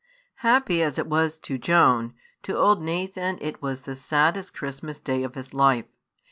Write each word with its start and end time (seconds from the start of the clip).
Happy 0.37 0.81
as 0.81 0.97
it 0.97 1.05
was 1.05 1.37
to 1.37 1.59
Joan, 1.59 2.15
to 2.41 2.57
old 2.57 2.83
Nathan 2.83 3.37
it 3.39 3.61
was 3.61 3.81
the 3.83 3.93
saddest 3.93 4.55
Christmas 4.55 4.99
Day 4.99 5.21
of 5.21 5.35
his 5.35 5.53
life. 5.53 5.85